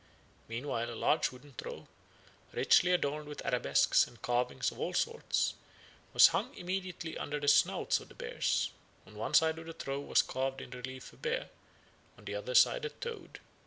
[0.47, 1.85] Meanwhile a large wooden trough,
[2.53, 5.53] richly adorned with arabesques and carvings of all sorts,
[6.11, 8.71] was hung immediately under the snouts of the bears;
[9.05, 11.49] on one side of the trough was carved in relief a bear,
[12.17, 13.39] on the other side a toad.